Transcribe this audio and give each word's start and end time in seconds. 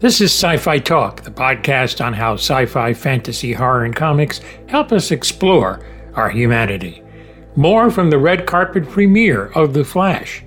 This 0.00 0.22
is 0.22 0.32
Sci 0.32 0.56
Fi 0.56 0.78
Talk, 0.78 1.24
the 1.24 1.30
podcast 1.30 2.02
on 2.02 2.14
how 2.14 2.32
sci 2.32 2.64
fi, 2.64 2.94
fantasy, 2.94 3.52
horror, 3.52 3.84
and 3.84 3.94
comics 3.94 4.40
help 4.66 4.92
us 4.92 5.10
explore 5.10 5.84
our 6.14 6.30
humanity. 6.30 7.02
More 7.54 7.90
from 7.90 8.08
the 8.08 8.16
red 8.16 8.46
carpet 8.46 8.88
premiere 8.88 9.48
of 9.48 9.74
The 9.74 9.84
Flash. 9.84 10.42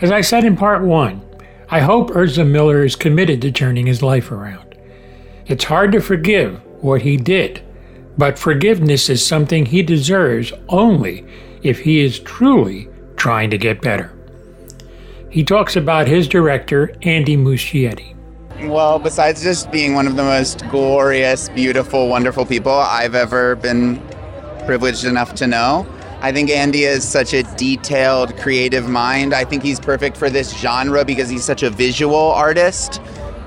As 0.00 0.10
I 0.10 0.20
said 0.20 0.42
in 0.44 0.56
part 0.56 0.82
one, 0.82 1.22
I 1.68 1.78
hope 1.78 2.10
Ezra 2.16 2.44
Miller 2.44 2.84
is 2.84 2.96
committed 2.96 3.40
to 3.42 3.52
turning 3.52 3.86
his 3.86 4.02
life 4.02 4.32
around. 4.32 4.76
It's 5.46 5.62
hard 5.62 5.92
to 5.92 6.00
forgive 6.00 6.60
what 6.82 7.02
he 7.02 7.16
did, 7.16 7.62
but 8.18 8.36
forgiveness 8.36 9.08
is 9.08 9.24
something 9.24 9.64
he 9.64 9.84
deserves 9.84 10.52
only 10.68 11.24
if 11.62 11.78
he 11.78 12.00
is 12.00 12.18
truly 12.18 12.88
trying 13.14 13.50
to 13.50 13.58
get 13.58 13.80
better. 13.80 14.12
He 15.30 15.44
talks 15.44 15.76
about 15.76 16.08
his 16.08 16.26
director, 16.26 16.92
Andy 17.02 17.36
Muschietti. 17.36 18.16
Well, 18.64 19.00
besides 19.00 19.42
just 19.42 19.72
being 19.72 19.94
one 19.94 20.06
of 20.06 20.14
the 20.14 20.22
most 20.22 20.68
glorious, 20.68 21.48
beautiful, 21.48 22.08
wonderful 22.08 22.46
people 22.46 22.72
I've 22.72 23.16
ever 23.16 23.56
been 23.56 24.00
privileged 24.66 25.04
enough 25.04 25.34
to 25.36 25.48
know, 25.48 25.84
I 26.20 26.30
think 26.30 26.48
Andy 26.48 26.84
is 26.84 27.06
such 27.06 27.34
a 27.34 27.42
detailed, 27.56 28.36
creative 28.38 28.88
mind. 28.88 29.34
I 29.34 29.44
think 29.44 29.64
he's 29.64 29.80
perfect 29.80 30.16
for 30.16 30.30
this 30.30 30.56
genre 30.56 31.04
because 31.04 31.28
he's 31.28 31.44
such 31.44 31.64
a 31.64 31.70
visual 31.70 32.14
artist. 32.16 33.00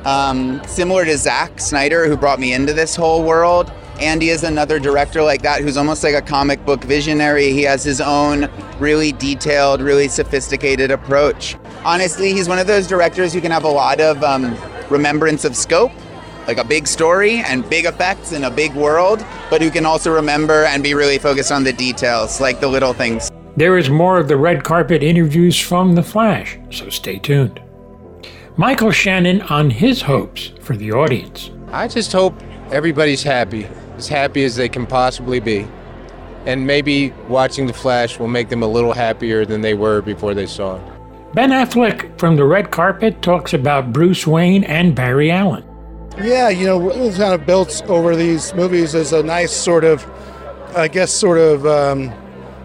Um, 0.03 0.62
similar 0.67 1.05
to 1.05 1.17
Zack 1.17 1.61
Snyder, 1.61 2.08
who 2.08 2.17
brought 2.17 2.39
me 2.39 2.53
into 2.53 2.73
this 2.73 2.94
whole 2.94 3.23
world. 3.23 3.72
Andy 4.02 4.30
is 4.30 4.44
another 4.44 4.80
director 4.80 5.23
like 5.23 5.41
that 5.44 5.61
who's 5.61 5.77
almost 5.77 6.03
like 6.03 6.16
a 6.16 6.22
comic 6.22 6.66
book 6.66 6.84
visionary. 6.84 7.53
He 7.53 7.63
has 7.63 7.86
his 7.86 8.02
own 8.02 8.50
really 8.80 9.13
detailed, 9.13 9.80
really 9.80 10.09
sophisticated 10.09 10.91
approach. 10.91 11.55
Honestly, 11.86 12.34
he's 12.34 12.50
one 12.50 12.59
of 12.59 12.67
those 12.67 12.86
directors 12.86 13.31
who 13.31 13.39
can 13.39 13.52
have 13.52 13.63
a 13.63 13.70
lot 13.70 14.02
of 14.02 14.22
um, 14.22 14.58
remembrance 14.89 15.45
of 15.45 15.55
scope, 15.55 15.91
like 16.48 16.57
a 16.57 16.63
big 16.63 16.88
story 16.88 17.38
and 17.38 17.67
big 17.70 17.85
effects 17.85 18.31
in 18.31 18.44
a 18.44 18.52
big 18.52 18.73
world, 18.73 19.25
but 19.50 19.61
who 19.61 19.72
can 19.72 19.86
also 19.86 20.14
remember 20.14 20.66
and 20.66 20.83
be 20.83 20.94
really 20.94 21.17
focused 21.17 21.52
on 21.52 21.64
the 21.64 21.73
details, 21.73 22.39
like 22.39 22.59
the 22.59 22.67
little 22.67 22.94
things. 22.94 23.31
There 23.58 23.78
is 23.78 23.89
more 23.89 24.19
of 24.19 24.28
the 24.28 24.38
red 24.38 24.63
carpet 24.63 25.02
interviews 25.02 25.59
from 25.59 25.95
The 25.95 26.03
Flash, 26.03 26.58
so 26.72 26.89
stay 26.89 27.19
tuned. 27.19 27.61
Michael 28.58 28.91
Shannon 28.91 29.41
on 29.44 29.69
his 29.69 30.02
hopes 30.02 30.52
for 30.61 30.75
the 30.75 30.91
audience. 30.91 31.52
I 31.72 31.88
just 31.88 32.11
hope 32.11 32.36
everybody's 32.72 33.23
happy, 33.23 33.66
as 33.97 34.08
happy 34.08 34.44
as 34.44 34.56
they 34.56 34.69
can 34.69 34.86
possibly 34.86 35.39
be. 35.39 35.67
And 36.45 36.67
maybe 36.67 37.11
watching 37.28 37.66
The 37.66 37.73
Flash 37.73 38.19
will 38.19 38.28
make 38.28 38.50
them 38.50 38.61
a 38.61 38.67
little 38.67 38.94
happier 38.94 39.45
than 39.45 39.61
they 39.61 39.73
were 39.73 40.02
before 40.02 40.33
they 40.33 40.45
saw 40.45 40.75
it. 40.75 40.94
Ben 41.36 41.50
Affleck 41.50 42.17
from 42.17 42.38
the 42.38 42.45
red 42.45 42.72
carpet 42.72 43.22
talks 43.22 43.53
about 43.53 43.91
Bruce 43.91 44.25
Wayne 44.25 44.64
and 44.64 44.95
Barry 44.95 45.30
Allen. 45.30 45.66
Yeah, 46.17 46.47
you 46.47 46.66
know, 46.66 46.89
it's 46.89 47.17
kind 47.17 47.33
of 47.33 47.45
built 47.45 47.83
over 47.89 48.16
these 48.16 48.53
movies 48.53 48.95
as 48.95 49.11
a 49.11 49.22
nice 49.22 49.52
sort 49.52 49.83
of, 49.83 50.09
I 50.78 50.88
guess, 50.88 51.11
sort 51.11 51.38
of 51.38 51.66
um, 51.66 52.13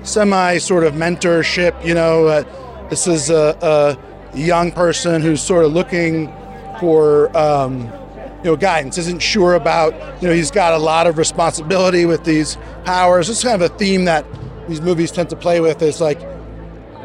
semi 0.05 0.59
sort 0.59 0.85
of 0.85 0.95
mentorship. 0.95 1.85
You 1.85 1.95
know, 1.95 2.29
uh, 2.29 2.89
this 2.91 3.09
is 3.09 3.29
a, 3.29 3.59
a, 3.61 4.39
young 4.39 4.71
person 4.71 5.21
who's 5.21 5.43
sort 5.43 5.65
of 5.65 5.73
looking 5.73 6.29
for, 6.79 7.37
um, 7.37 7.87
you 8.45 8.53
know, 8.53 8.57
guidance, 8.57 8.99
isn't 8.99 9.21
sure 9.21 9.55
about, 9.55 9.93
you 10.23 10.29
know, 10.29 10.35
he's 10.35 10.53
got 10.53 10.75
a 10.75 10.79
lot 10.79 11.09
of 11.09 11.19
responsibility 11.19 12.07
with 12.07 12.23
these 12.23 12.57
powers. 12.85 13.29
It's 13.29 13.43
kind 13.43 13.61
of 13.61 13.69
a 13.69 13.75
theme 13.77 14.05
that 14.05 14.25
these 14.69 14.81
movies 14.81 15.11
tend 15.11 15.29
to 15.31 15.37
play 15.37 15.59
with 15.59 15.83
is 15.83 16.01
like, 16.01 16.21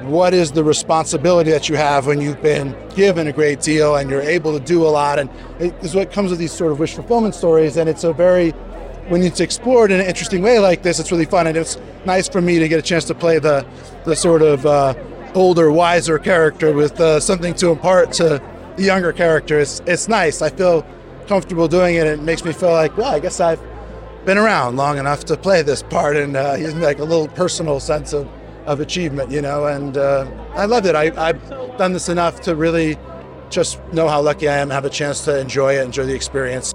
what 0.08 0.34
is 0.34 0.52
the 0.52 0.64
responsibility 0.64 1.52
that 1.52 1.70
you 1.70 1.76
have 1.76 2.08
when 2.08 2.22
you've 2.22 2.42
been 2.42 2.76
given 2.96 3.28
a 3.28 3.34
great 3.34 3.62
deal 3.62 3.96
and 3.96 4.10
you're 4.10 4.22
able 4.22 4.58
to 4.58 4.64
do 4.64 4.86
a 4.86 4.90
lot? 4.90 5.20
And 5.20 5.30
it 5.60 5.74
is 5.84 5.96
what 5.96 6.12
comes 6.12 6.32
with 6.32 6.40
these 6.40 6.52
sort 6.52 6.72
of 6.72 6.80
wish 6.80 6.96
fulfillment 6.96 7.36
stories 7.36 7.78
and 7.78 7.90
it's 7.90 8.04
a 8.04 8.14
very 8.14 8.52
when 9.10 9.22
it's 9.22 9.40
explored 9.40 9.92
in 9.92 10.00
an 10.00 10.06
interesting 10.08 10.42
way 10.42 10.58
like 10.58 10.82
this 10.82 11.00
it's 11.00 11.12
really 11.12 11.26
fun 11.26 11.46
and 11.46 11.56
it's 11.56 11.78
nice 12.06 12.28
for 12.28 12.42
me 12.42 12.58
to 12.58 12.68
get 12.68 12.80
a 12.80 12.82
chance 12.82 13.06
to 13.06 13.14
play 13.14 13.38
the 13.38 13.64
the 14.06 14.16
sort 14.16 14.42
of 14.42 14.66
uh, 14.66 14.96
older 15.36 15.72
wiser 15.72 16.18
character 16.18 16.74
with 16.74 17.00
uh, 17.00 17.20
something 17.20 17.54
to 17.54 17.70
impart 17.70 18.12
to 18.14 18.42
the 18.78 18.84
younger 18.84 19.14
character. 19.14 19.60
It's, 19.60 19.82
it's 19.86 20.08
nice. 20.08 20.42
I 20.42 20.50
feel 20.50 20.86
comfortable 21.28 21.68
doing 21.68 21.96
it 21.96 22.06
it 22.08 22.22
makes 22.22 22.44
me 22.46 22.54
feel 22.54 22.72
like 22.72 22.96
well 22.98 23.14
i 23.14 23.20
guess 23.20 23.40
i've 23.40 23.62
been 24.26 24.38
around 24.38 24.76
long 24.76 24.98
enough 24.98 25.26
to 25.26 25.38
play 25.38 25.62
this 25.62 25.84
part 25.84 26.16
and 26.16 26.36
uh, 26.36 26.58
gives 26.58 26.74
like 26.76 27.00
a 27.00 27.04
little 27.04 27.28
personal 27.30 27.80
sense 27.80 28.14
of 28.14 28.30
of 28.66 28.80
achievement, 28.80 29.32
you 29.32 29.42
know, 29.42 29.66
and 29.66 29.98
uh, 29.98 30.26
I 30.54 30.66
loved 30.66 30.86
it. 30.86 30.96
I, 30.96 31.12
I've 31.16 31.48
done 31.78 31.94
this 31.94 32.10
enough 32.10 32.42
to 32.42 32.56
really 32.56 32.98
just 33.50 33.82
know 33.94 34.08
how 34.08 34.22
lucky 34.22 34.48
I 34.48 34.58
am 34.58 34.70
to 34.70 34.74
have 34.74 34.86
a 34.86 34.90
chance 34.90 35.24
to 35.26 35.40
enjoy 35.40 35.78
it, 35.78 35.84
enjoy 35.84 36.06
the 36.06 36.16
experience. 36.16 36.74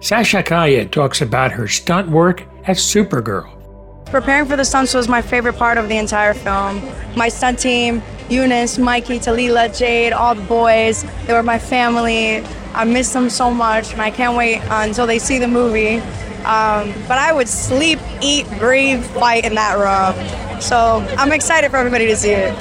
Sasha 0.00 0.42
Calle 0.42 0.86
talks 0.88 1.20
about 1.20 1.52
her 1.52 1.68
stunt 1.68 2.10
work 2.10 2.44
as 2.66 2.78
Supergirl. 2.78 3.58
Preparing 4.06 4.46
for 4.46 4.56
the 4.56 4.64
stunts 4.64 4.94
was 4.94 5.08
my 5.08 5.22
favorite 5.22 5.54
part 5.54 5.78
of 5.78 5.88
the 5.88 5.96
entire 5.96 6.34
film. 6.34 6.82
My 7.16 7.28
stunt 7.28 7.58
team, 7.58 8.02
Eunice, 8.28 8.78
Mikey, 8.78 9.18
Talila, 9.18 9.76
Jade, 9.76 10.12
all 10.12 10.34
the 10.34 10.42
boys, 10.42 11.04
they 11.26 11.32
were 11.32 11.42
my 11.42 11.58
family. 11.58 12.44
I 12.74 12.84
miss 12.84 13.12
them 13.12 13.30
so 13.30 13.50
much, 13.50 13.92
and 13.92 14.02
I 14.02 14.10
can't 14.10 14.36
wait 14.36 14.60
until 14.68 15.06
they 15.06 15.18
see 15.18 15.38
the 15.38 15.48
movie. 15.48 15.98
Um, 16.44 16.92
but 17.06 17.18
I 17.18 17.32
would 17.32 17.48
sleep, 17.48 18.00
eat, 18.22 18.46
breathe, 18.58 19.04
fight 19.04 19.44
in 19.44 19.54
that 19.54 19.74
room. 19.74 20.60
So 20.60 21.06
I'm 21.18 21.32
excited 21.32 21.70
for 21.70 21.76
everybody 21.76 22.06
to 22.06 22.16
see 22.16 22.30
it. 22.30 22.54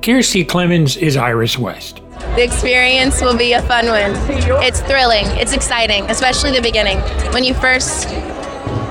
Kiersey 0.00 0.44
Clemons 0.44 0.96
is 0.96 1.16
Iris 1.16 1.58
West. 1.58 2.00
The 2.34 2.42
experience 2.42 3.20
will 3.20 3.36
be 3.36 3.52
a 3.52 3.62
fun 3.62 3.86
one. 3.86 4.12
It's 4.64 4.80
thrilling, 4.80 5.26
it's 5.38 5.52
exciting, 5.52 6.10
especially 6.10 6.52
the 6.52 6.62
beginning. 6.62 6.98
When 7.32 7.44
you 7.44 7.54
first 7.54 8.08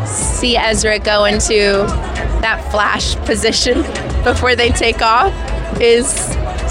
see 0.05 0.57
Ezra 0.57 0.99
go 0.99 1.25
into 1.25 1.85
that 2.41 2.65
flash 2.71 3.15
position 3.25 3.81
before 4.23 4.55
they 4.55 4.69
take 4.69 5.01
off 5.01 5.33
is 5.81 6.07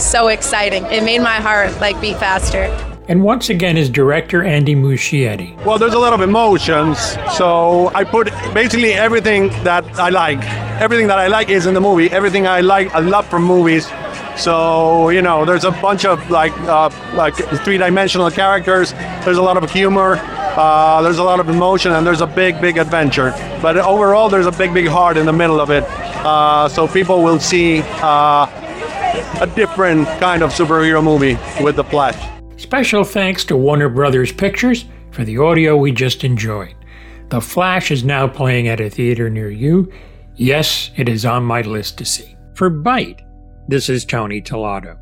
so 0.01 0.29
exciting. 0.29 0.85
It 0.87 1.03
made 1.05 1.21
my 1.21 1.37
heart 1.37 1.79
like 1.81 2.01
beat 2.01 2.17
faster. 2.19 2.90
And 3.11 3.25
once 3.25 3.51
again 3.51 3.77
is 3.77 3.91
director 3.91 4.45
Andy 4.45 4.77
Muschietti. 4.77 5.57
Well, 5.65 5.79
there's 5.81 5.95
a 5.95 5.99
lot 5.99 6.13
of 6.13 6.21
emotions, 6.21 6.97
so 7.37 7.91
I 7.93 8.05
put 8.05 8.27
basically 8.55 8.93
everything 8.93 9.49
that 9.65 9.85
I 9.99 10.11
like. 10.11 10.39
Everything 10.81 11.09
that 11.09 11.19
I 11.19 11.27
like 11.27 11.49
is 11.49 11.67
in 11.67 11.75
the 11.75 11.81
movie. 11.81 12.09
Everything 12.13 12.47
I 12.47 12.61
like, 12.61 12.95
I 12.95 13.01
love 13.01 13.27
from 13.27 13.43
movies. 13.43 13.91
So 14.37 15.09
you 15.09 15.23
know, 15.23 15.45
there's 15.45 15.65
a 15.65 15.73
bunch 15.73 16.05
of 16.05 16.31
like 16.31 16.53
uh, 16.61 16.89
like 17.15 17.35
three-dimensional 17.65 18.31
characters. 18.31 18.93
There's 19.25 19.39
a 19.39 19.43
lot 19.43 19.57
of 19.57 19.69
humor. 19.73 20.21
Uh, 20.23 21.03
there's 21.03 21.19
a 21.19 21.25
lot 21.25 21.41
of 21.41 21.49
emotion, 21.49 21.91
and 21.91 22.07
there's 22.07 22.21
a 22.21 22.29
big, 22.29 22.61
big 22.61 22.79
adventure. 22.79 23.33
But 23.61 23.77
overall, 23.77 24.29
there's 24.29 24.47
a 24.47 24.53
big, 24.53 24.73
big 24.73 24.87
heart 24.87 25.17
in 25.17 25.27
the 25.27 25.33
middle 25.33 25.61
of 25.61 25.71
it. 25.71 25.83
Uh, 26.25 26.69
so 26.69 26.87
people 26.87 27.25
will 27.25 27.41
see 27.41 27.83
uh, 28.05 28.47
a 29.41 29.49
different 29.57 30.07
kind 30.21 30.45
of 30.45 30.53
superhero 30.53 31.03
movie 31.03 31.37
with 31.61 31.75
the 31.75 31.83
Flash. 31.83 32.40
Special 32.61 33.05
thanks 33.05 33.43
to 33.47 33.57
Warner 33.57 33.89
Brothers 33.89 34.33
Pictures 34.33 34.85
for 35.13 35.25
the 35.25 35.39
audio 35.39 35.79
we 35.79 35.93
just 35.93 36.25
enjoyed. 36.25 36.75
The 37.31 37.41
Flash 37.41 37.91
is 37.91 38.05
now 38.05 38.29
playing 38.29 38.69
at 38.69 38.83
a 38.83 38.91
theater 38.91 39.31
near 39.31 39.51
you. 39.51 39.91
Yes, 40.37 40.91
it 40.99 41.09
is 41.09 41.25
on 41.25 41.43
my 41.43 41.63
list 41.63 41.97
to 41.97 42.05
see. 42.05 42.37
For 42.53 42.71
Byte, 42.71 43.23
this 43.67 43.89
is 43.89 44.05
Tony 44.05 44.43
Tellado. 44.43 44.99